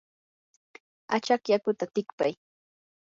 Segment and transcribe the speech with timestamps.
[1.15, 2.33] achaq yakuta tikpay.